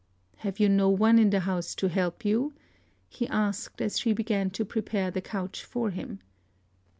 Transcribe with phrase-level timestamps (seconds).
[0.37, 2.55] "Have you no one in the house to help you?"
[3.07, 6.17] he asked, as she began to prepare the couch for him.